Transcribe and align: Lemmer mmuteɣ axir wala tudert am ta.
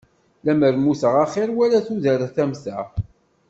Lemmer 0.45 0.73
mmuteɣ 0.77 1.13
axir 1.23 1.49
wala 1.57 1.79
tudert 1.85 2.37
am 2.43 2.51
ta. 2.63 2.79